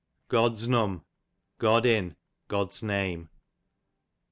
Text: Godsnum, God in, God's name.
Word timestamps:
Godsnum, 0.31 1.03
God 1.59 1.85
in, 1.85 2.15
God's 2.47 2.81
name. 2.81 3.29